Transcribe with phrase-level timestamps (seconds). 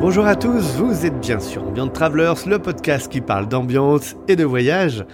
[0.00, 4.36] Bonjour à tous, vous êtes bien sûr Ambient Travelers, le podcast qui parle d'ambiance et
[4.36, 5.04] de voyage.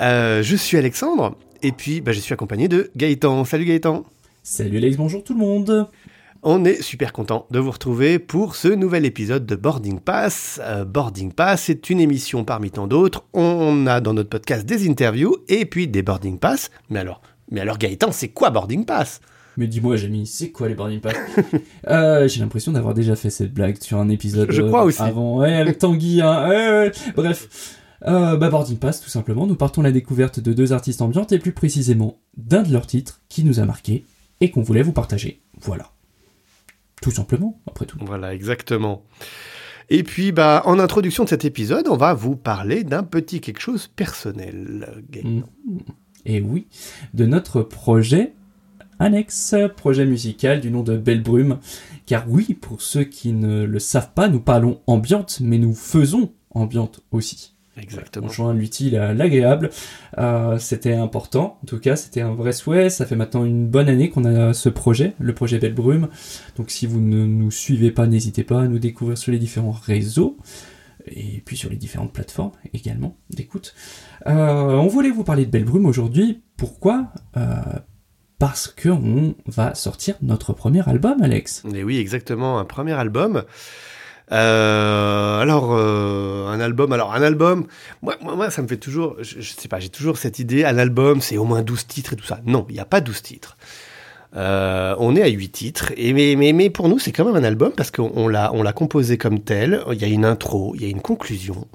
[0.00, 3.44] Euh, je suis Alexandre, et puis bah, je suis accompagné de Gaëtan.
[3.44, 4.04] Salut Gaëtan
[4.42, 5.88] Salut Alex, bonjour tout le monde.
[6.42, 10.60] On est super content de vous retrouver pour ce nouvel épisode de Boarding Pass.
[10.64, 13.24] Euh, Boarding Pass, c'est une émission parmi tant d'autres.
[13.32, 16.70] On a dans notre podcast des interviews et puis des Boarding Pass.
[16.90, 19.20] Mais alors, mais alors Gaëtan, c'est quoi Boarding Pass?
[19.56, 21.14] Mais dis-moi, Jamie, c'est quoi les boarding pass?
[21.86, 25.02] Euh, J'ai l'impression d'avoir déjà fait cette blague sur un épisode Je euh, crois aussi.
[25.02, 26.22] avant, ouais, avec Tanguy.
[26.22, 26.92] Hein, ouais, ouais.
[27.14, 29.46] Bref, euh, bah, boarding pass, tout simplement.
[29.46, 32.86] Nous partons à la découverte de deux artistes ambiantes et plus précisément d'un de leurs
[32.86, 34.06] titres qui nous a marqué
[34.42, 35.40] et qu'on voulait vous partager.
[35.60, 35.92] Voilà.
[37.00, 37.96] Tout simplement, après tout.
[38.00, 39.04] Voilà, exactement.
[39.88, 43.60] Et puis, bah, en introduction de cet épisode, on va vous parler d'un petit quelque
[43.60, 45.46] chose personnel, Gaëtan.
[45.66, 45.78] Mm.
[46.26, 46.66] Et oui,
[47.14, 48.34] de notre projet
[48.98, 51.58] annexe, projet musical du nom de Belle Brume.
[52.06, 56.32] Car oui, pour ceux qui ne le savent pas, nous parlons ambiante, mais nous faisons
[56.50, 57.51] ambiante aussi.
[57.76, 58.26] Exactement.
[58.26, 59.70] On joint l'utile à l'agréable.
[60.18, 62.90] Euh, c'était important, en tout cas, c'était un vrai souhait.
[62.90, 66.08] Ça fait maintenant une bonne année qu'on a ce projet, le projet Belle Brume.
[66.56, 69.70] Donc si vous ne nous suivez pas, n'hésitez pas à nous découvrir sur les différents
[69.70, 70.36] réseaux
[71.06, 73.74] et puis sur les différentes plateformes également d'écoute.
[74.26, 76.42] Euh, on voulait vous parler de Belle Brume aujourd'hui.
[76.56, 77.08] Pourquoi?
[77.36, 77.56] Euh,
[78.38, 81.62] Parce qu'on va sortir notre premier album, Alex.
[81.74, 83.44] Et oui, exactement, un premier album.
[84.30, 87.66] Euh, alors, euh, un album, alors un album,
[88.02, 91.20] moi, ça me fait toujours, je, je sais pas, j'ai toujours cette idée, un album,
[91.20, 92.40] c'est au moins 12 titres et tout ça.
[92.46, 93.56] Non, il n'y a pas 12 titres.
[94.34, 97.36] Euh, on est à 8 titres, et mais, mais, mais pour nous, c'est quand même
[97.36, 99.82] un album parce qu'on on l'a, on l'a composé comme tel.
[99.92, 101.66] Il y a une intro, il y a une conclusion.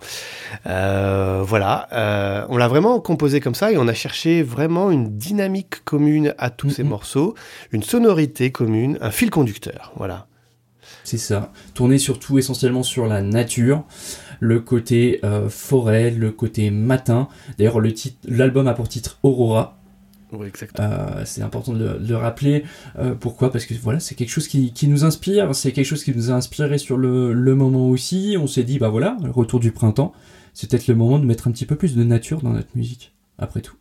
[0.66, 5.18] Euh, voilà, euh, on l'a vraiment composé comme ça et on a cherché vraiment une
[5.20, 6.90] dynamique commune à tous ces Mhm.
[6.90, 7.36] morceaux,
[7.72, 9.92] une sonorité commune, un fil conducteur.
[9.96, 10.26] Voilà.
[11.08, 11.54] C'est ça.
[11.74, 13.86] Tourné surtout essentiellement sur la nature,
[14.42, 17.30] le côté euh, forêt, le côté matin.
[17.58, 19.80] D'ailleurs, le titre, l'album a pour titre Aurora.
[20.34, 20.86] Oui, exactement.
[20.86, 22.66] Euh, c'est important de le, de le rappeler.
[23.00, 23.54] Euh, pourquoi?
[23.54, 25.56] Parce que voilà, c'est quelque chose qui, qui nous inspire.
[25.56, 28.36] C'est quelque chose qui nous a inspiré sur le, le moment aussi.
[28.38, 30.12] On s'est dit, bah voilà, le retour du printemps.
[30.54, 33.14] C'est peut-être le moment de mettre un petit peu plus de nature dans notre musique.
[33.40, 33.78] Après tout.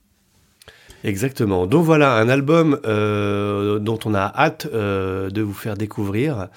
[1.03, 1.67] Exactement.
[1.67, 6.51] Donc voilà, un album euh, dont on a hâte de vous faire découvrir.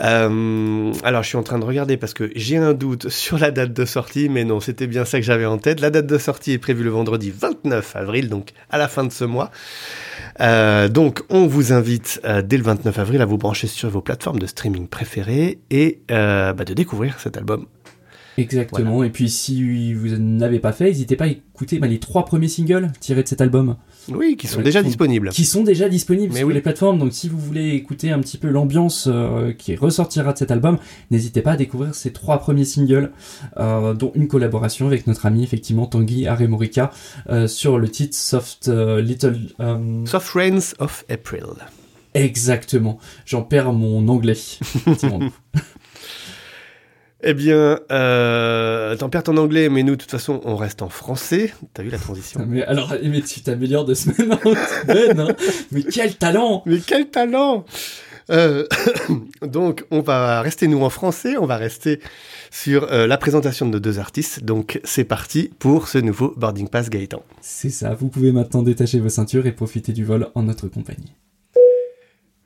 [0.00, 3.50] Euh, alors, je suis en train de regarder parce que j'ai un doute sur la
[3.50, 5.80] date de sortie, mais non, c'était bien ça que j'avais en tête.
[5.80, 9.12] La date de sortie est prévue le vendredi 29 avril, donc à la fin de
[9.12, 9.50] ce mois.
[10.40, 14.00] Euh, donc, on vous invite euh, dès le 29 avril à vous brancher sur vos
[14.00, 17.66] plateformes de streaming préférées et bah, de découvrir cet album.
[18.36, 19.02] Exactement.
[19.02, 22.48] Et puis, si vous n'avez pas fait, n'hésitez pas à écouter bah, les trois premiers
[22.48, 23.76] singles tirés de cet album.
[24.12, 25.30] Oui, qui sont déjà qui disponibles.
[25.30, 26.54] qui sont déjà disponibles Mais sur oui.
[26.54, 26.98] les plateformes.
[26.98, 30.78] Donc si vous voulez écouter un petit peu l'ambiance euh, qui ressortira de cet album,
[31.10, 33.10] n'hésitez pas à découvrir ces trois premiers singles,
[33.58, 36.90] euh, dont une collaboration avec notre ami effectivement Tanguy Aremorica
[37.30, 39.38] euh, sur le titre Soft euh, Little.
[40.04, 41.46] Soft Rains of April.
[42.14, 42.98] exactement.
[43.24, 44.36] J'en perds mon anglais.
[47.22, 50.88] Eh bien, euh, t'en perds ton anglais, mais nous, de toute façon, on reste en
[50.90, 51.52] français.
[51.72, 55.20] T'as vu la transition mais alors, mais tu t'améliores de semaine en semaine.
[55.20, 55.28] hein.
[55.72, 57.64] Mais quel talent Mais quel talent
[58.30, 58.66] Euh,
[59.42, 61.36] Donc, on va rester, nous, en français.
[61.38, 62.00] On va rester
[62.50, 64.44] sur euh, la présentation de nos deux artistes.
[64.44, 67.22] Donc, c'est parti pour ce nouveau Boarding Pass Gaëtan.
[67.40, 67.94] C'est ça.
[67.94, 71.14] Vous pouvez maintenant détacher vos ceintures et profiter du vol en notre compagnie.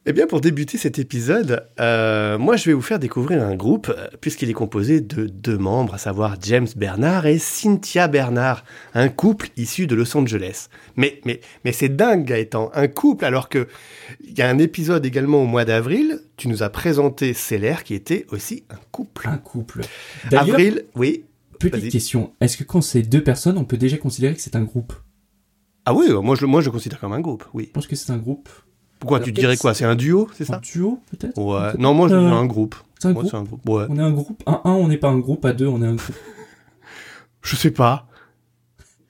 [0.06, 3.90] Eh bien, pour débuter cet épisode, euh, moi, je vais vous faire découvrir un groupe,
[3.94, 9.10] euh, puisqu'il est composé de deux membres, à savoir James Bernard et Cynthia Bernard, un
[9.10, 10.68] couple issu de Los Angeles.
[10.96, 13.68] Mais, mais, mais c'est dingue, Gaëtan, un couple, alors que
[14.26, 17.92] il y a un épisode également au mois d'avril, tu nous as présenté Celer, qui
[17.92, 19.28] était aussi un couple.
[19.28, 19.82] Un couple.
[20.32, 21.26] Avril, oui.
[21.58, 24.62] Petite question, est-ce que quand c'est deux personnes, on peut déjà considérer que c'est un
[24.64, 24.94] groupe?
[25.84, 27.66] Ah oui, moi je, moi je le considère comme un groupe, oui.
[27.66, 28.48] Je pense que c'est un groupe.
[29.00, 31.72] Pourquoi Alors, tu dirais quoi C'est un duo, c'est Un ça duo, peut-être Ouais.
[31.78, 32.74] Non, moi je Euh, dirais un groupe.
[32.98, 33.68] C'est un Moi, groupe c'est un groupe.
[33.68, 33.86] Ouais.
[33.88, 35.44] On est un groupe À un, on n'est pas un groupe.
[35.46, 36.14] À deux, on est un groupe.
[37.42, 38.06] Je sais pas.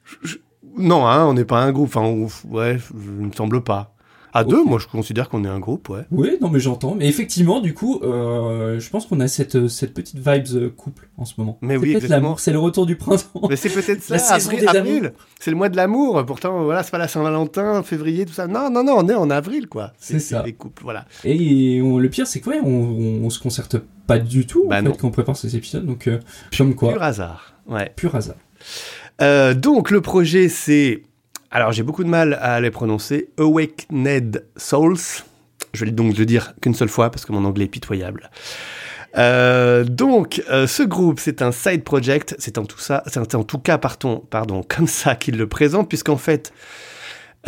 [0.05, 0.37] Je- je-
[0.79, 1.89] Non, hein, on n'est pas un groupe.
[1.89, 3.95] Enfin, on- ouais, je ne me semble pas.
[4.33, 6.03] À deux, moi je considère qu'on est un groupe, ouais.
[6.13, 6.95] Oui, non, mais j'entends.
[6.95, 11.09] Mais effectivement, du coup, euh, je pense qu'on a cette, cette petite vibes euh, couple
[11.17, 11.59] en ce moment.
[11.63, 13.43] Mais oui, l'amour, c'est le retour du printemps.
[13.49, 15.13] Mais c'est peut-être ça, La avril, avril.
[15.41, 16.25] C'est le mois de l'amour.
[16.27, 18.47] Pourtant, voilà, c'est pas la Saint-Valentin, février, tout ça.
[18.47, 19.93] Non, non, non, on est en avril, quoi.
[19.99, 20.43] C'est ça.
[20.45, 21.07] Les couples, voilà.
[21.25, 24.67] Et on- le pire, c'est que ouais, on, on, on se concerte pas du tout
[24.69, 24.93] Bah en non.
[24.93, 25.85] fait, quand on prépare ces épisodes.
[25.85, 26.19] Donc, euh,
[26.57, 27.55] comme quoi, Pur hasard.
[27.69, 27.93] Ouais.
[27.97, 28.37] pur hasard.
[29.23, 31.03] Euh, donc, le projet, c'est.
[31.53, 33.31] Alors, j'ai beaucoup de mal à les prononcer.
[33.39, 35.25] Awakened Souls.
[35.75, 38.31] Je vais donc le dire qu'une seule fois parce que mon anglais est pitoyable.
[39.19, 42.37] Euh, donc, euh, ce groupe, c'est un side project.
[42.39, 45.89] C'est en tout ça, c'est en tout cas, pardon, pardon, comme ça qu'il le présente,
[45.89, 46.53] puisqu'en fait,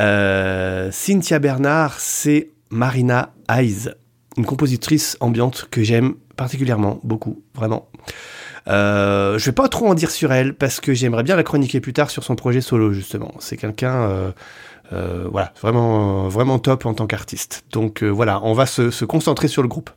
[0.00, 3.90] euh, Cynthia Bernard, c'est Marina Eyes,
[4.36, 7.88] une compositrice ambiante que j'aime particulièrement beaucoup, vraiment.
[8.68, 11.80] Euh, je vais pas trop en dire sur elle parce que j'aimerais bien la chroniquer
[11.80, 13.34] plus tard sur son projet solo justement.
[13.40, 14.30] C'est quelqu'un, euh,
[14.92, 17.64] euh, voilà, vraiment, vraiment top en tant qu'artiste.
[17.72, 19.90] Donc euh, voilà, on va se, se concentrer sur le groupe.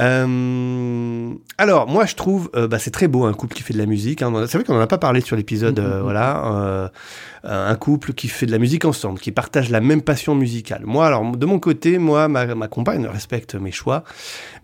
[0.00, 3.78] Euh, alors, moi, je trouve, euh, bah, c'est très beau un couple qui fait de
[3.78, 4.22] la musique.
[4.22, 4.32] Hein.
[4.46, 6.02] C'est vrai qu'on en a pas parlé sur l'épisode, euh, Mhm.
[6.02, 6.88] voilà, euh,
[7.44, 10.82] un couple qui fait de la musique ensemble, qui partage la même passion musicale.
[10.84, 14.04] Moi, alors, de mon côté, moi, ma, ma compagne respecte mes choix,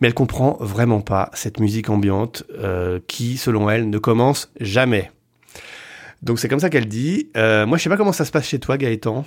[0.00, 5.10] mais elle comprend vraiment pas cette musique ambiante euh, qui, selon elle, ne commence jamais.
[6.22, 7.28] Donc c'est comme ça qu'elle dit.
[7.36, 9.26] Euh, moi, je sais pas comment ça se passe chez toi, Gaëtan.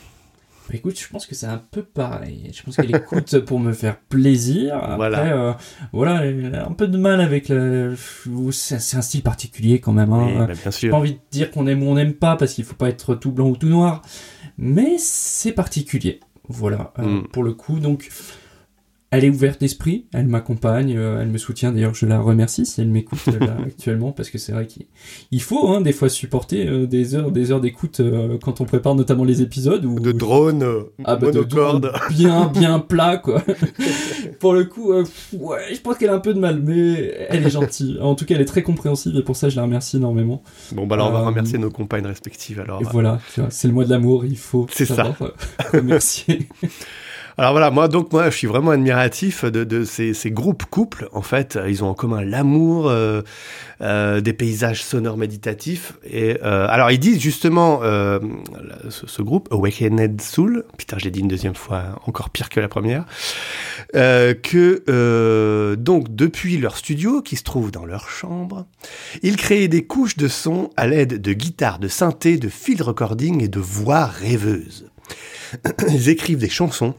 [0.69, 2.51] Bah, écoute, je pense que c'est un peu pareil.
[2.53, 4.75] Je pense qu'elle écoute pour me faire plaisir.
[4.75, 5.19] Après, Voilà.
[5.49, 5.53] euh,
[5.93, 7.95] voilà, elle a un peu de mal avec le.
[8.51, 10.11] C'est un style particulier quand même.
[10.11, 10.25] Hein.
[10.27, 12.53] Oui, bah, bien J'ai pas envie de dire qu'on aime ou on n'aime pas parce
[12.53, 14.01] qu'il faut pas être tout blanc ou tout noir,
[14.57, 16.19] mais c'est particulier.
[16.49, 17.27] Voilà, euh, Mm.
[17.33, 17.79] pour le coup.
[17.79, 18.09] Donc,
[19.09, 21.71] elle est ouverte d'esprit, elle m'accompagne, euh, elle me soutient.
[21.71, 23.19] D'ailleurs, je la remercie si elle m'écoute
[23.65, 24.85] actuellement parce que c'est vrai qu'il
[25.31, 28.65] il faut hein, des fois supporter euh, des heures, des heures d'écoute euh, quand on
[28.65, 30.65] prépare notamment les épisodes ou De drone,
[31.05, 31.81] ah bah de monocorde.
[31.83, 33.41] drone bien bien plat quoi.
[34.39, 37.45] pour le coup, euh, ouais, je pense qu'elle a un peu de mal, mais elle
[37.45, 37.97] est gentille.
[38.01, 40.43] En tout cas, elle est très compréhensive et pour ça, je la remercie énormément.
[40.73, 42.81] Bon, bah alors on va remercier nos compagnes respectives alors.
[42.81, 43.19] Et voilà,
[43.49, 44.95] c'est le mois de l'amour, il faut C'est ça.
[44.95, 45.31] savoir
[45.71, 46.49] remercier.
[47.39, 51.07] Alors voilà, moi donc moi je suis vraiment admiratif de, de ces, ces groupes couples.
[51.13, 53.21] En fait, ils ont en commun l'amour, euh,
[53.81, 55.93] euh, des paysages sonores méditatifs.
[56.03, 58.17] Et euh, alors ils disent justement euh,
[58.89, 62.69] ce, ce groupe Awakened Soul, putain j'ai dit une deuxième fois, encore pire que la
[62.69, 63.05] première,
[63.95, 68.65] euh, que euh, donc depuis leur studio qui se trouve dans leur chambre,
[69.21, 73.43] ils créaient des couches de son à l'aide de guitares, de synthé, de field recording
[73.43, 74.89] et de voix rêveuses.
[75.89, 76.95] Ils écrivent des chansons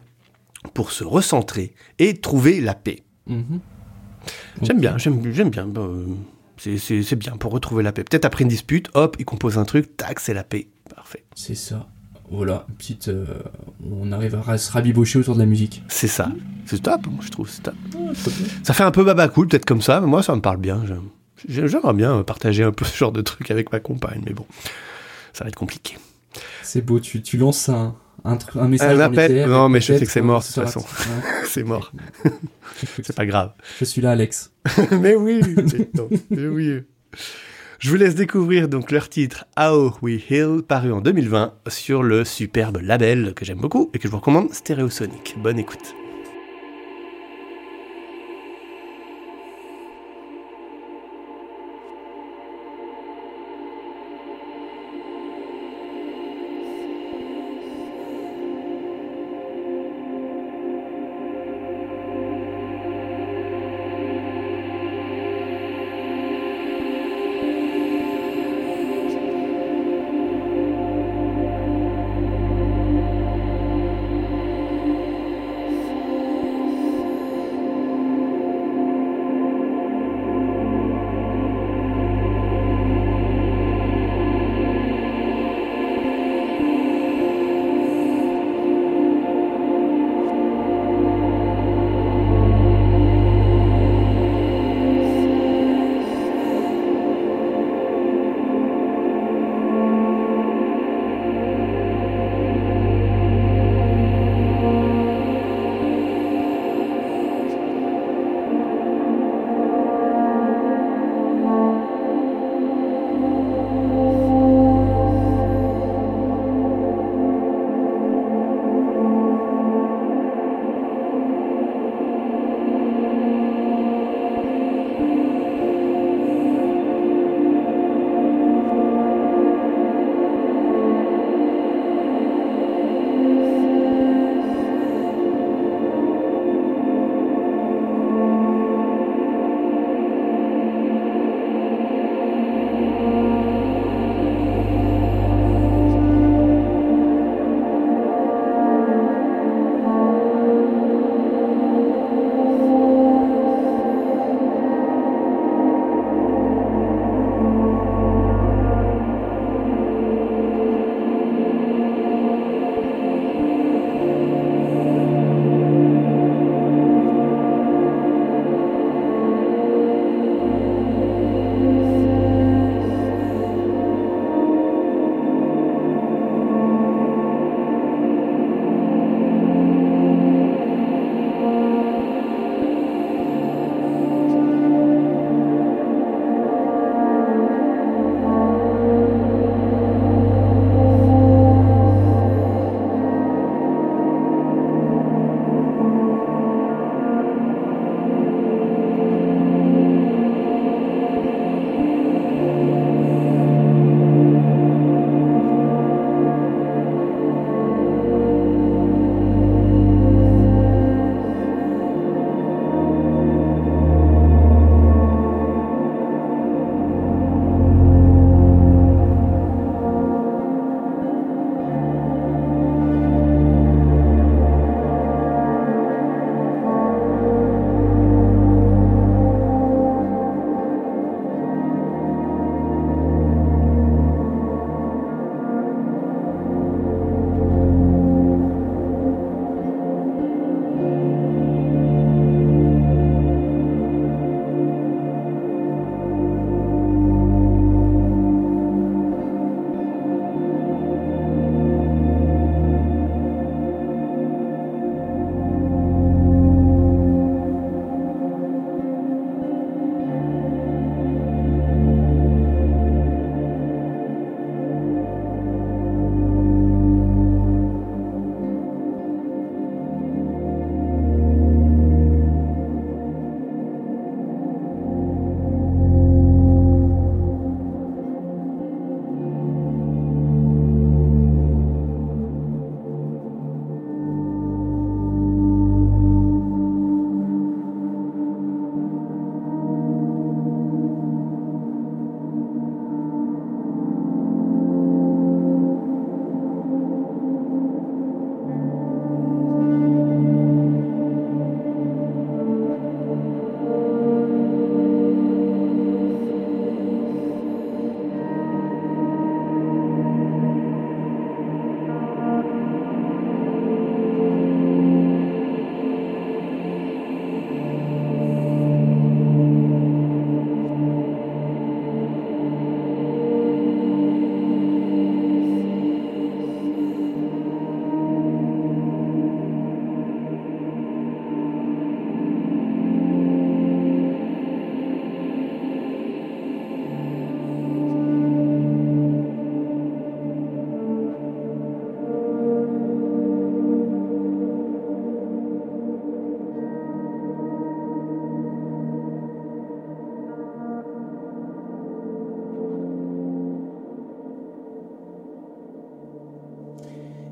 [0.75, 3.02] pour se recentrer et trouver la paix.
[3.26, 3.60] Mhm.
[4.62, 5.20] J'aime bien, j'aime
[5.50, 5.69] bien.
[5.76, 6.06] euh,
[6.56, 8.05] c'est- C'est bien pour retrouver la paix.
[8.05, 10.69] Peut-être après une dispute, hop, ils composent un truc, tac, c'est la paix.
[10.94, 11.25] Parfait.
[11.34, 11.87] C'est ça.
[12.31, 13.08] Voilà, petite.
[13.08, 13.25] euh,
[13.90, 15.82] on arrive à se rabibocher autour de la musique.
[15.88, 16.31] C'est ça.
[16.66, 17.49] C'est top, moi, je trouve.
[17.49, 17.75] c'est top.
[18.64, 20.82] Ça fait un peu baba cool, peut-être comme ça, mais moi, ça me parle bien.
[20.87, 21.08] j'aime-
[21.49, 24.44] j'ai- J'aimerais bien partager un peu ce genre de truc avec ma compagne, mais bon,
[25.32, 25.96] ça va être compliqué.
[26.62, 27.94] C'est beau, tu, tu lances un,
[28.28, 28.94] un, un message.
[28.94, 30.84] Un dans appel les Non, mais je sais que c'est mort, de toute façon.
[31.44, 31.92] C'est mort.
[33.02, 33.52] C'est pas grave.
[33.78, 34.52] Je suis là, Alex.
[34.92, 35.40] mais oui,
[36.30, 36.82] mais oui.
[37.78, 42.25] Je vous laisse découvrir donc leur titre How We Heal, paru en 2020 sur le
[42.25, 45.36] superbe label que j'aime beaucoup et que je vous recommande, Stéréosonic.
[45.38, 45.94] Bonne écoute.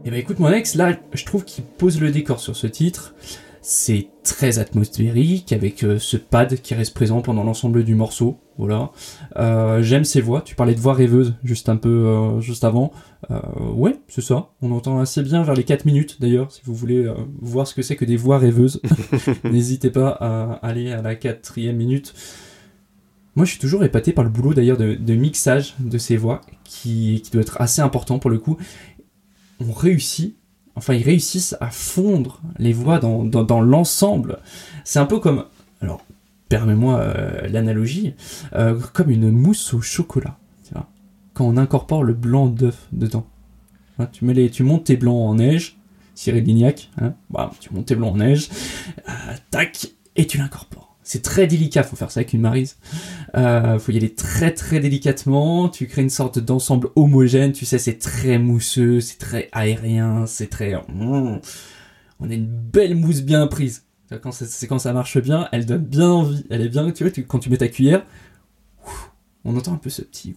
[0.08, 3.16] Eh ben écoute mon ex, là je trouve qu'il pose le décor sur ce titre.
[3.60, 8.38] C'est très atmosphérique avec euh, ce pad qui reste présent pendant l'ensemble du morceau.
[8.56, 8.92] Voilà.
[9.36, 10.42] Euh, J'aime ses voix.
[10.42, 12.92] Tu parlais de voix rêveuse juste un peu euh, juste avant.
[13.74, 14.50] Ouais, c'est ça.
[14.62, 16.52] On entend assez bien vers les 4 minutes d'ailleurs.
[16.52, 18.80] Si vous voulez voir ce que c'est que des voix rêveuses,
[19.44, 22.14] n'hésitez pas à aller à la quatrième minute.
[23.34, 26.40] Moi, je suis toujours épaté par le boulot d'ailleurs de, de mixage de ces voix
[26.62, 28.56] qui, qui doit être assez important pour le coup.
[29.60, 30.36] On réussit
[30.76, 34.38] enfin ils réussissent à fondre les voix dans, l'ensemble.
[34.84, 35.44] C'est un peu comme,
[35.80, 36.02] alors
[36.48, 38.14] permets-moi euh, l'analogie,
[38.54, 40.38] euh, comme une mousse au chocolat.
[41.32, 43.26] Quand on incorpore le blanc d'œuf dedans.
[44.12, 45.76] Tu, mets les, tu montes tes blancs en neige,
[46.14, 48.48] Cyril Lignac, hein, bah, tu montes tes blancs en neige,
[49.06, 49.12] euh,
[49.50, 50.75] tac, et tu l'incorpores.
[51.06, 52.78] C'est très délicat, faut faire ça avec une marise.
[53.36, 55.68] Euh, faut y aller très très délicatement.
[55.68, 57.52] Tu crées une sorte d'ensemble homogène.
[57.52, 60.74] Tu sais, c'est très mousseux, c'est très aérien, c'est très.
[60.74, 61.38] Mmh.
[62.18, 63.84] On a une belle mousse bien prise.
[64.20, 66.44] Quand c'est quand ça marche bien, elle donne bien envie.
[66.50, 68.04] Elle est bien, tu vois, tu, quand tu mets ta cuillère,
[69.44, 70.34] on entend un peu ce petit.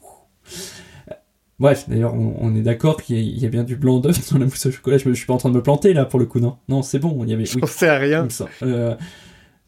[1.60, 4.38] Bref, d'ailleurs, on, on, est d'accord qu'il y, y, a bien du blanc d'œuf dans
[4.38, 5.00] la mousse au chocolat.
[5.00, 6.84] Je, je, suis pas en train de me planter là pour le coup, non Non,
[6.84, 7.24] c'est bon.
[7.24, 7.46] Il y avait.
[7.56, 8.28] Oui, sais rien.
[8.62, 8.96] Euh,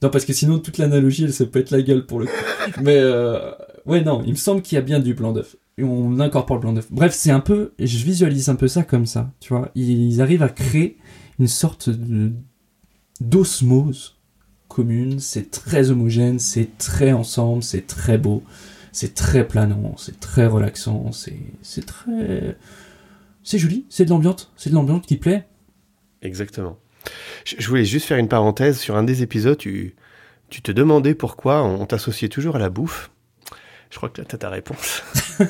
[0.02, 2.32] non, parce que sinon, toute l'analogie, elle se pète la gueule pour le coup.
[2.82, 3.52] Mais, euh,
[3.86, 5.56] ouais, non, il me semble qu'il y a bien du blanc d'œuf.
[5.78, 6.88] Et on incorpore le blanc d'œuf.
[6.92, 9.72] Bref, c'est un peu, je visualise un peu ça comme ça, tu vois.
[9.76, 10.98] Ils arrivent à créer
[11.40, 11.90] une sorte
[13.20, 14.18] d'osmose
[14.68, 15.20] commune.
[15.20, 18.44] C'est très homogène, c'est très ensemble, c'est très beau,
[18.92, 22.58] c'est très planant, c'est très relaxant, c'est, c'est très,
[23.44, 25.48] c'est joli, c'est de l'ambiance, c'est de l'ambiance qui plaît.
[26.22, 26.78] Exactement.
[27.46, 29.58] Je voulais juste faire une parenthèse sur un des épisodes.
[29.58, 29.96] Tu,
[30.50, 33.12] te demandais pourquoi on t'associait toujours à la bouffe.
[33.90, 35.04] Je crois que là, tu as ta réponse.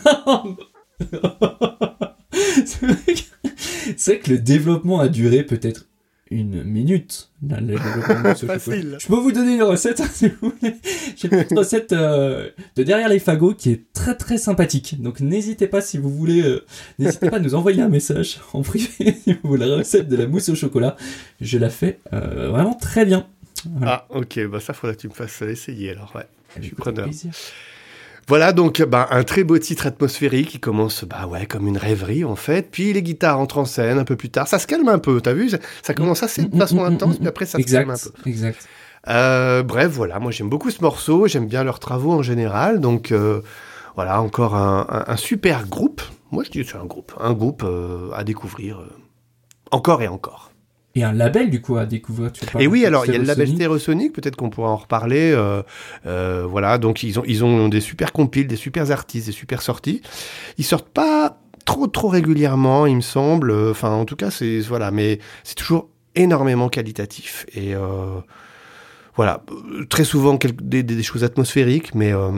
[2.65, 5.87] c'est vrai, que le développement a duré peut-être
[6.31, 7.29] une minute.
[7.47, 8.97] Là, le Facile.
[8.99, 10.75] Je peux vous donner une recette si vous voulez.
[11.15, 15.01] J'ai une recette euh, de derrière les fagots qui est très très sympathique.
[15.01, 16.65] Donc n'hésitez pas si vous voulez, euh,
[16.97, 20.15] n'hésitez pas à nous envoyer un message en privé si vous voulez la recette de
[20.15, 20.95] la mousse au chocolat.
[21.41, 23.27] Je la fais euh, vraiment très bien.
[23.65, 24.07] Voilà.
[24.09, 26.25] Ah ok, bah ça faudra que tu me fasses essayer alors ouais.
[26.57, 27.09] Je suis preneur.
[28.27, 32.23] Voilà donc bah, un très beau titre atmosphérique qui commence bah ouais comme une rêverie
[32.23, 32.69] en fait.
[32.71, 34.47] Puis les guitares entrent en scène un peu plus tard.
[34.47, 35.51] Ça se calme un peu, t'as vu?
[35.81, 38.29] Ça commence assez de façon intense, puis après ça exact, se calme un peu.
[38.29, 38.67] Exact.
[39.07, 42.79] Euh, bref, voilà, moi j'aime beaucoup ce morceau, j'aime bien leurs travaux en général.
[42.79, 43.41] Donc euh,
[43.95, 46.01] voilà, encore un, un, un, super groupe.
[46.31, 48.81] Moi je dis que c'est un groupe, un groupe euh, à découvrir
[49.71, 50.51] encore et encore
[50.95, 52.31] et un label du coup à découvrir.
[52.31, 55.31] Tu et oui, alors il y a le label Stereosonic, peut-être qu'on pourra en reparler.
[55.31, 55.63] Euh,
[56.05, 59.61] euh, voilà, donc ils ont ils ont des super compiles, des super artistes, des super
[59.61, 60.01] sorties.
[60.57, 63.51] Ils sortent pas trop trop régulièrement, il me semble.
[63.51, 68.19] Enfin, en tout cas, c'est voilà, mais c'est toujours énormément qualitatif et euh,
[69.15, 69.43] voilà,
[69.89, 72.31] très souvent quelques, des, des, choses atmosphériques, mais euh,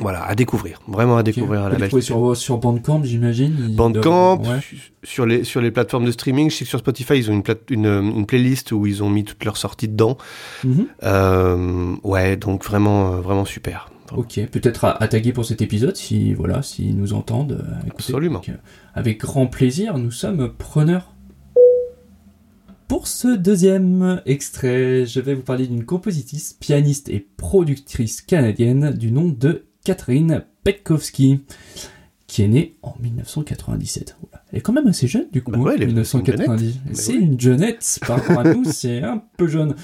[0.00, 1.64] voilà, à découvrir, vraiment à découvrir.
[1.66, 1.78] Okay.
[1.78, 3.74] La sur, sur Bandcamp, j'imagine.
[3.76, 4.60] Bandcamp, ouais.
[5.02, 6.50] sur les sur les plateformes de streaming.
[6.50, 9.10] Je sais que sur Spotify, ils ont une, plate, une, une playlist où ils ont
[9.10, 10.16] mis toutes leurs sorties dedans.
[10.64, 10.86] Mm -hmm.
[11.04, 13.90] euh, ouais, donc vraiment vraiment super.
[14.16, 17.52] Ok, peut-être à, à, taguer pour cet épisode si voilà, s'ils nous entendent.
[17.52, 18.40] Euh, écoutez, Absolument.
[18.40, 18.56] Donc, euh,
[18.94, 21.14] avec grand plaisir, nous sommes preneurs.
[22.88, 29.10] Pour ce deuxième extrait, je vais vous parler d'une compositrice, pianiste et productrice canadienne du
[29.12, 31.40] nom de Catherine Petkowski,
[32.26, 34.16] qui est née en 1997.
[34.50, 36.80] Elle est quand même assez jeune, du coup, bah ouais, elle est 1990.
[36.92, 39.74] C'est une jeunette, par rapport à nous, c'est un peu jeune.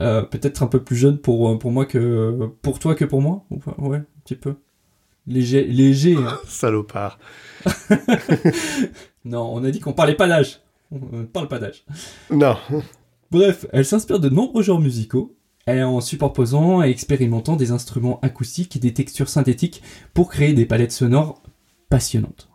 [0.00, 3.44] Euh, Peut-être un peu plus jeune pour, pour moi que pour toi que pour moi.
[3.78, 4.54] Ouais, un petit peu.
[5.26, 6.16] Léger, léger.
[6.16, 6.38] Hein.
[6.48, 7.18] Salopard.
[9.24, 10.60] non, on a dit qu'on parlait pas d'âge.
[10.90, 11.84] On ne parle pas d'âge.
[12.30, 12.56] Non.
[13.30, 15.34] Bref, elle s'inspire de nombreux genres musicaux,
[15.68, 19.82] en superposant et expérimentant des instruments acoustiques et des textures synthétiques
[20.14, 21.42] pour créer des palettes sonores
[21.88, 22.48] passionnantes.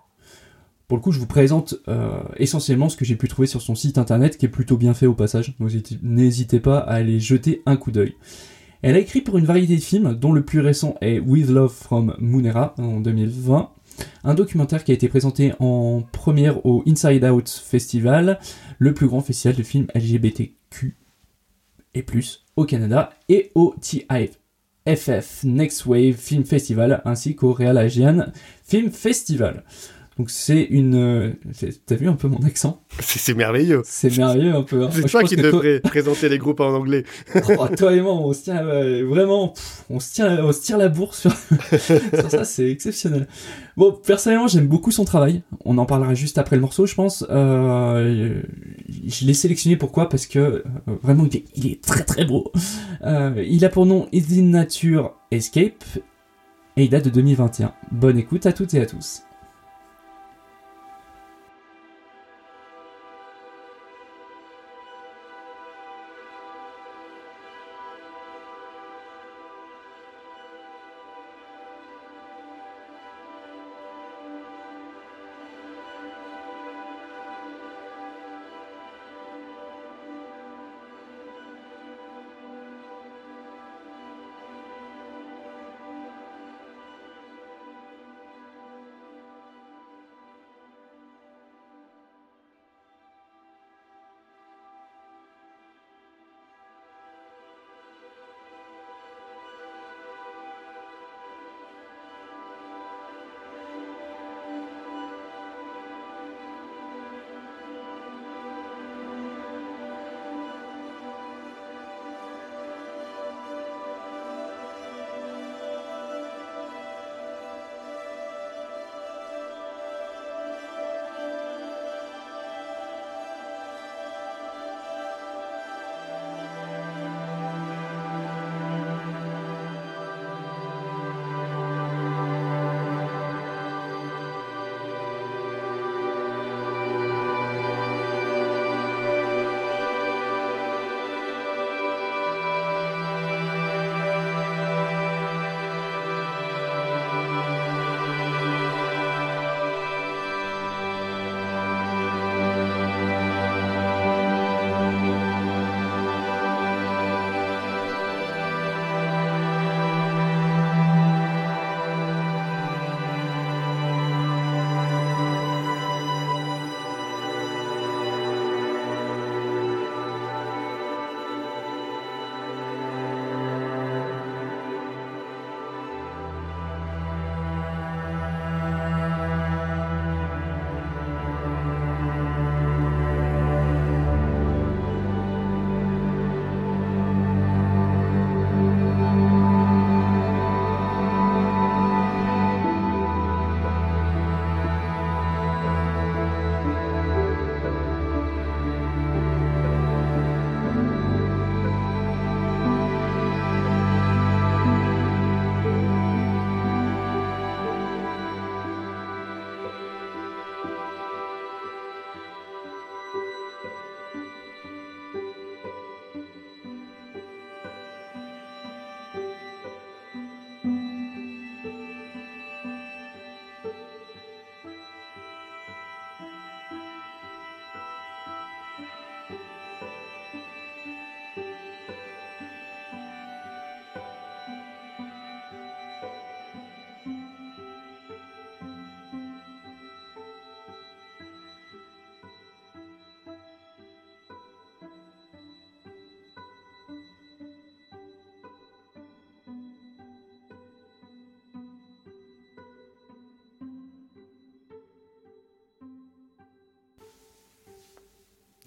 [0.87, 3.75] Pour le coup, je vous présente euh, essentiellement ce que j'ai pu trouver sur son
[3.75, 5.69] site internet, qui est plutôt bien fait au passage, donc
[6.01, 8.15] n'hésitez pas à aller jeter un coup d'œil.
[8.81, 11.73] Elle a écrit pour une variété de films, dont le plus récent est With Love
[11.73, 13.69] from Munera en 2020,
[14.23, 18.39] un documentaire qui a été présenté en première au Inside Out Festival,
[18.77, 20.95] le plus grand festival de films LGBTQ
[22.03, 28.27] plus au Canada et au TIFF Next Wave Film Festival ainsi qu'au Real Asian
[28.63, 29.63] Film Festival.
[30.17, 30.95] Donc c'est une.
[30.95, 31.31] euh,
[31.85, 33.81] T'as vu un peu mon accent C'est merveilleux.
[33.85, 34.83] C'est merveilleux un peu.
[34.83, 34.89] hein.
[34.91, 37.03] C'est toi qui toi- devrais présenter les groupes en anglais.
[37.59, 40.61] Oh, toi et moi, on se tient euh, vraiment, pff, on se tient, on se
[40.61, 41.31] tire la bourse sur,
[41.79, 43.27] sur ça, c'est exceptionnel.
[43.77, 45.43] Bon, personnellement, j'aime beaucoup son travail.
[45.65, 47.23] On en parlera juste après le morceau, je pense.
[47.29, 48.41] Euh,
[49.07, 50.09] je l'ai sélectionné pourquoi?
[50.09, 50.63] Parce que euh,
[51.03, 52.51] vraiment, il est, il est très très beau.
[53.05, 55.83] Il a pour nom Is in Nature Escape
[56.75, 57.73] et il date de 2021.
[57.91, 59.21] Bonne écoute à toutes et à tous.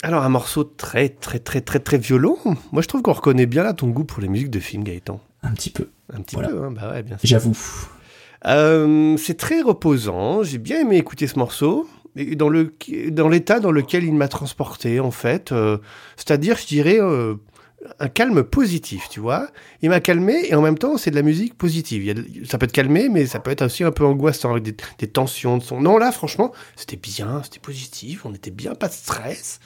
[0.03, 2.39] Alors, un morceau très, très, très, très, très violent.
[2.73, 5.21] Moi, je trouve qu'on reconnaît bien là ton goût pour les musiques de films, Gaëtan.
[5.43, 6.49] Un petit peu, Un petit Voilà.
[6.51, 7.29] peu, hein, bah ouais, bien sûr.
[7.29, 7.57] j'avoue.
[8.47, 10.43] Euh, c'est très reposant.
[10.43, 11.87] J'ai bien aimé écouter ce morceau.
[12.17, 12.75] Et dans le
[13.11, 15.79] dans l'état dans lequel il m'a transporté en fait, euh,
[16.17, 17.37] c'est-à-dire je dirais euh,
[18.01, 19.49] un calme positif, tu vois.
[19.83, 22.03] Il m'a calmé et en même temps c'est de la musique positive.
[22.03, 24.05] Il y a de- ça peut te calmer, mais ça peut être aussi un peu
[24.05, 25.81] angoissant avec des, des tensions de son.
[25.81, 29.61] Non là franchement c'était bien, c'était positif, on était bien, pas de stress.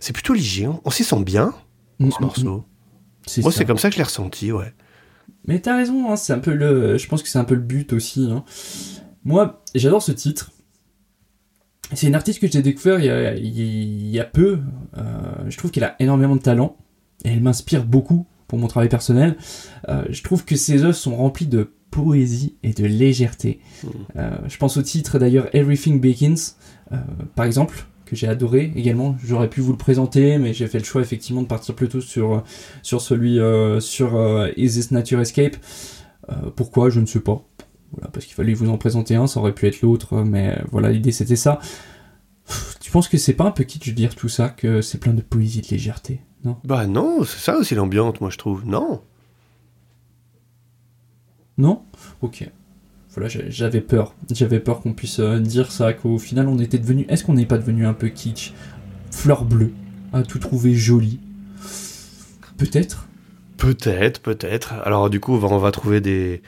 [0.00, 0.80] C'est plutôt léger, hein.
[0.84, 1.54] on s'y sent bien
[1.98, 2.56] Mm, ce mm, morceau.
[2.58, 2.64] mm.
[3.26, 4.72] C'est Moi c'est comme ça que je l'ai ressenti, ouais.
[5.46, 6.98] Mais t'as raison, hein, c'est un peu le.
[6.98, 8.28] Je pense que c'est un peu le but aussi.
[8.30, 8.44] hein.
[9.24, 10.50] Moi, j'adore ce titre.
[11.92, 14.58] C'est une artiste que j'ai découvert il y a, il y a peu.
[14.98, 15.02] Euh,
[15.48, 16.76] je trouve qu'elle a énormément de talent
[17.26, 19.36] et elle m'inspire beaucoup pour mon travail personnel.
[19.88, 23.60] Euh, je trouve que ses œuvres sont remplies de poésie et de légèreté.
[24.16, 26.54] Euh, je pense au titre d'ailleurs Everything Begins,
[26.92, 26.96] euh,
[27.34, 29.16] par exemple, que j'ai adoré également.
[29.24, 32.44] J'aurais pu vous le présenter, mais j'ai fait le choix effectivement de partir plutôt sur,
[32.82, 33.40] sur celui
[33.80, 35.56] sur Is This Nature Escape?
[36.54, 36.88] Pourquoi?
[36.88, 37.44] Je ne sais pas.
[37.92, 40.92] Voilà, parce qu'il fallait vous en présenter un, ça aurait pu être l'autre, mais voilà,
[40.92, 41.58] l'idée c'était ça.
[42.80, 45.14] Tu penses que c'est pas un peu kitsch de dire tout ça, que c'est plein
[45.14, 48.64] de poésie, de légèreté, non Bah non, c'est ça aussi l'ambiance, moi je trouve.
[48.66, 49.00] Non.
[51.58, 51.82] Non?
[52.22, 52.48] Ok.
[53.14, 54.14] Voilà, j'a- j'avais peur.
[54.30, 57.06] J'avais peur qu'on puisse euh, dire ça, qu'au final on était devenu.
[57.08, 58.52] Est-ce qu'on n'est pas devenu un peu kitsch?
[59.10, 59.72] Fleur bleue,
[60.12, 61.18] à tout trouver joli.
[62.58, 63.06] Peut-être.
[63.56, 64.74] Peut-être, peut-être.
[64.84, 66.42] Alors du coup, on va, on va trouver des,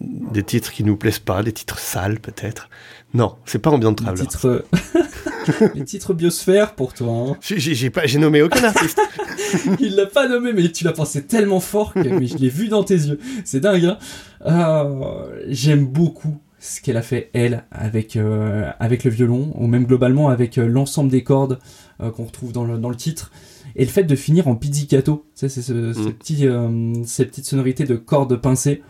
[0.00, 2.68] des titres qui nous plaisent pas, des titres sales peut-être.
[3.14, 4.26] Non, c'est pas Ambient Les Traveler.
[4.26, 4.64] titres,
[5.74, 7.08] les titres biosphère pour toi.
[7.30, 7.36] hein.
[7.40, 9.00] J'ai- pas, j'ai nommé aucun artiste.
[9.80, 12.68] Il l'a pas nommé, mais tu l'as pensé tellement fort que mais je l'ai vu
[12.68, 13.18] dans tes yeux.
[13.44, 13.98] C'est dingue, hein
[14.46, 19.86] Euh, J'aime beaucoup ce qu'elle a fait, elle, avec, euh, avec le violon, ou même
[19.86, 21.58] globalement avec euh, l'ensemble des cordes
[21.98, 23.30] qu'on retrouve dans le, dans le titre.
[23.76, 27.04] Et le fait de finir en pizzicato, tu sais, c'est ce, ce Mm.
[27.04, 28.82] ces petites sonorités de cordes pincées.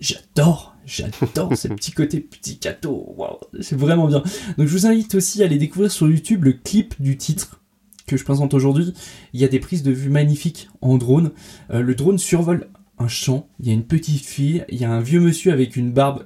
[0.00, 3.14] J'adore, j'adore ce petit côté pizzicato.
[3.16, 4.22] Waouh, c'est vraiment bien.
[4.56, 7.60] Donc je vous invite aussi à aller découvrir sur YouTube le clip du titre
[8.06, 8.94] que je présente aujourd'hui.
[9.32, 11.32] Il y a des prises de vue magnifiques en drone.
[11.70, 12.68] Euh, le drone survole
[12.98, 13.48] un champ.
[13.60, 14.64] Il y a une petite fille.
[14.68, 16.24] Il y a un vieux monsieur avec une barbe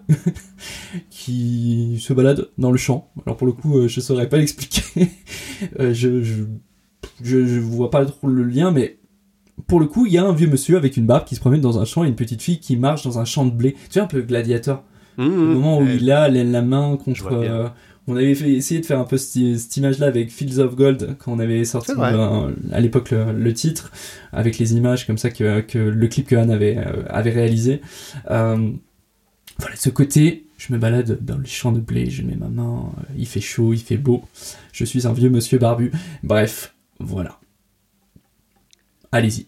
[1.10, 3.10] qui se balade dans le champ.
[3.26, 5.08] Alors pour le coup, euh, je saurais pas l'expliquer.
[5.78, 6.44] Euh, je, je,
[7.22, 8.99] je, je vois pas trop le lien, mais
[9.66, 11.60] pour le coup, il y a un vieux monsieur avec une barbe qui se promène
[11.60, 13.74] dans un champ et une petite fille qui marche dans un champ de blé.
[13.90, 14.82] Tu vois un peu gladiateur.
[15.18, 15.98] Mmh, Le moment où mmh.
[16.00, 17.32] il a la, la main contre.
[17.32, 17.68] euh,
[18.06, 21.16] on avait fait, essayé de faire un peu cette, cette image-là avec Fields of Gold
[21.18, 23.92] quand on avait sorti euh, à l'époque le, le titre
[24.32, 27.82] avec les images comme ça que, que le clip que Anne avait, euh, avait réalisé.
[28.30, 28.70] Euh,
[29.58, 32.90] voilà, ce côté, je me balade dans les champs de blé, je mets ma main,
[33.16, 34.22] il fait chaud, il fait beau,
[34.72, 35.92] je suis un vieux monsieur barbu.
[36.24, 37.38] Bref, voilà.
[39.12, 39.46] Allez-y.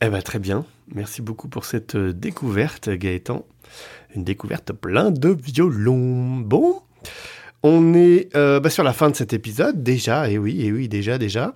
[0.00, 0.64] Eh ben très bien.
[0.94, 3.44] Merci beaucoup pour cette euh, découverte, Gaëtan.
[4.14, 6.36] Une découverte plein de violons.
[6.36, 6.80] Bon,
[7.62, 10.30] on est euh, bah, sur la fin de cet épisode déjà.
[10.30, 11.54] Et oui, et oui, déjà, déjà.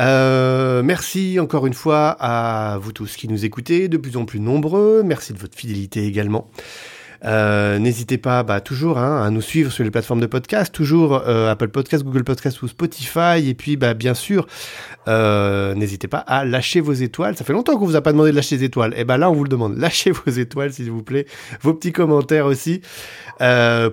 [0.00, 4.40] Euh, merci encore une fois à vous tous qui nous écoutez, de plus en plus
[4.40, 5.02] nombreux.
[5.02, 6.50] Merci de votre fidélité également.
[7.24, 11.22] Euh, N'hésitez pas bah, toujours hein, à nous suivre sur les plateformes de podcast, toujours
[11.26, 13.48] euh, Apple Podcast, Google Podcast ou Spotify.
[13.48, 14.46] Et puis, bah, bien sûr,
[15.08, 17.36] euh, n'hésitez pas à lâcher vos étoiles.
[17.36, 18.94] Ça fait longtemps qu'on vous a pas demandé de lâcher des étoiles.
[18.96, 19.76] Et ben là, on vous le demande.
[19.76, 21.26] Lâchez vos étoiles, s'il vous plaît.
[21.62, 22.80] Vos petits commentaires aussi.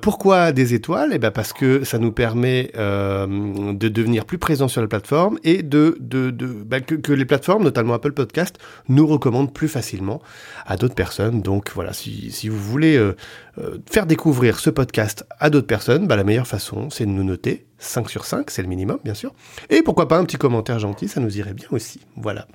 [0.01, 1.11] Pourquoi des étoiles?
[1.13, 5.63] Eh ben parce que ça nous permet de devenir plus présents sur la plateforme et
[5.63, 8.57] de, de, de bah, que, que les plateformes, notamment Apple Podcast,
[8.87, 10.21] nous recommandent plus facilement
[10.65, 11.41] à d'autres personnes.
[11.41, 13.10] Donc voilà, si, vous voulez
[13.57, 17.23] euh, faire découvrir ce podcast à d'autres personnes, bah, la meilleure façon, c'est de nous
[17.23, 19.33] noter 5 sur 5, c'est le minimum, bien sûr.
[19.69, 22.01] Et pourquoi pas un petit commentaire gentil, ça nous irait bien aussi.
[22.15, 22.47] Voilà.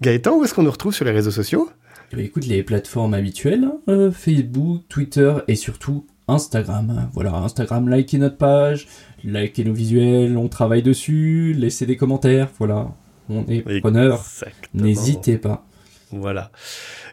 [0.00, 1.68] Gaëtan, où est-ce qu'on nous retrouve sur les réseaux sociaux?
[2.16, 7.10] Eh écoute, les plateformes habituelles, hein, euh, Facebook, Twitter et surtout Instagram.
[7.12, 8.86] Voilà, Instagram, likez notre page,
[9.24, 12.94] likez nos visuels, on travaille dessus, laissez des commentaires, voilà.
[13.30, 14.24] On est preneur,
[14.72, 15.67] n'hésitez pas.
[16.12, 16.50] Voilà.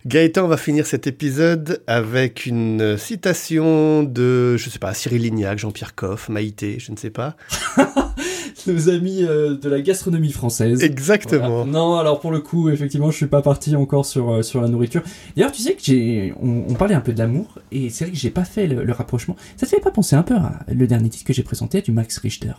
[0.05, 5.95] Gaëtan va finir cet épisode avec une citation de, je sais pas, Cyril Lignac, Jean-Pierre
[5.95, 7.35] Coff, Maïté, je ne sais pas.
[8.67, 10.81] Nos amis euh, de la gastronomie française.
[10.83, 11.63] Exactement.
[11.63, 11.71] Voilà.
[11.71, 14.67] Non, alors pour le coup, effectivement, je suis pas parti encore sur, euh, sur la
[14.67, 15.03] nourriture.
[15.35, 18.17] D'ailleurs, tu sais que j'ai, on, on parlait un peu d'amour, et c'est vrai que
[18.17, 19.35] j'ai pas fait le, le rapprochement.
[19.57, 21.91] Ça te fait pas penser un peu à le dernier titre que j'ai présenté, du
[21.91, 22.53] Max Richter?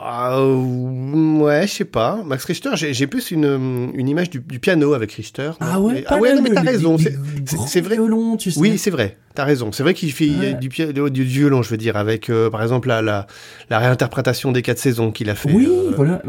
[0.00, 2.22] Ah, ouais, je sais pas.
[2.24, 5.50] Max Richter, j'ai plus une, une image du, du piano avec Richter.
[5.58, 6.96] Ah ouais, Mais- ah ouais, non, mais t'as raison.
[6.98, 7.96] c'est- vrai.
[7.96, 8.60] violons, tu sais.
[8.60, 9.16] Oui, c'est vrai.
[9.34, 9.72] T'as raison.
[9.72, 10.54] C'est vrai qu'il fait Ouais.
[10.54, 13.26] du, pia- du, du violon, je veux dire, avec, euh, par exemple, la, la,
[13.70, 15.50] la réinterprétation des quatre saisons qu'il a fait.
[15.52, 16.22] Oui, euh, voilà.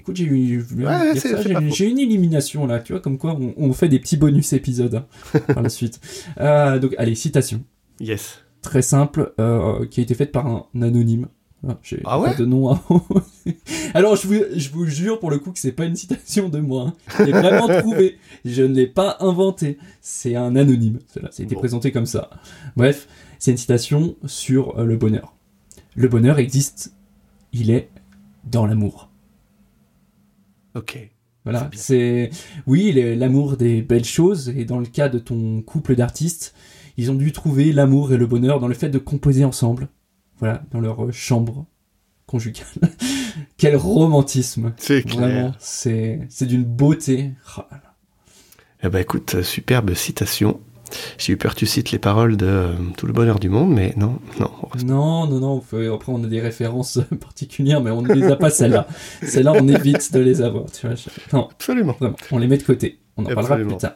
[0.00, 1.12] Écoute, j'ai eu, Ouais,
[1.80, 4.94] une élimination là, tu vois, comme quoi on, on fait des petits bonus épisodes
[5.34, 6.00] hein, par la suite.
[6.40, 7.62] Euh, donc, allez, citation.
[8.00, 8.40] Yes.
[8.62, 9.32] Très simple,
[9.90, 11.28] qui a été faite par un anonyme.
[11.68, 12.78] Ah, j'ai Ah ouais pas de nom.
[13.94, 16.60] Alors, je vous, je vous jure pour le coup que c'est pas une citation de
[16.60, 16.88] moi.
[16.88, 16.94] hein.
[17.18, 18.18] Je l'ai vraiment trouvé.
[18.44, 19.78] Je ne l'ai pas inventé.
[20.00, 20.98] C'est un anonyme.
[21.12, 21.60] Cela, été Bon.
[21.60, 22.30] présenté comme ça.
[22.76, 25.34] Bref, c'est une citation sur euh, le bonheur.
[25.94, 26.92] Le bonheur existe.
[27.52, 27.88] Il est
[28.44, 29.10] dans l'amour.
[30.74, 31.10] Ok.
[31.44, 32.30] Voilà, C'est
[32.66, 36.54] oui l'amour des belles choses et dans le cas de ton couple d'artistes,
[36.96, 39.88] ils ont dû trouver l'amour et le bonheur dans le fait de composer ensemble.
[40.38, 41.66] Voilà, dans leur euh, chambre
[42.26, 42.66] conjugale.
[43.56, 44.72] Quel romantisme.
[44.76, 45.18] C'est clair.
[45.18, 47.32] Vraiment, c'est d'une beauté.
[47.56, 47.94] Oh là là.
[48.82, 50.60] Eh ben écoute, euh, superbe citation.
[51.18, 53.70] J'ai eu peur que tu cites les paroles de euh, Tout le bonheur du monde,
[53.72, 54.50] mais non, non.
[54.70, 55.58] reste- Non, non, non.
[55.94, 58.86] Après, on a des références particulières, mais on ne les a pas celles-là.
[59.22, 60.70] Celles-là, on évite de les avoir.
[60.70, 60.94] Tu vois.
[60.94, 61.96] je- Non, Absolument.
[61.98, 63.00] vraiment, on les met de côté.
[63.16, 63.94] On en parlera plus tard.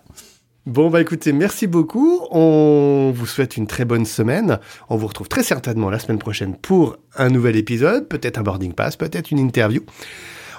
[0.67, 2.21] Bon bah écoutez, merci beaucoup.
[2.31, 4.59] On vous souhaite une très bonne semaine.
[4.91, 8.75] On vous retrouve très certainement la semaine prochaine pour un nouvel épisode, peut-être un boarding
[8.75, 9.81] pass, peut-être une interview.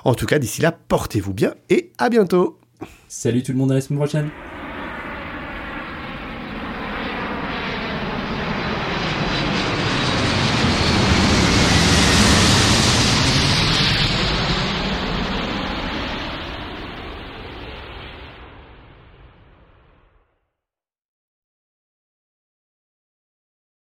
[0.03, 2.59] En tout cas, d'ici là, portez-vous bien et à bientôt.
[3.07, 4.29] Salut tout le monde à la semaine prochaine.